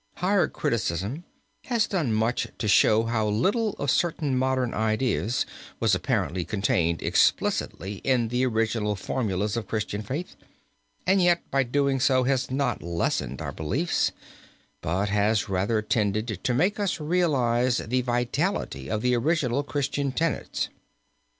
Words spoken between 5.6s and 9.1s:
was apparently contained explicitly in the original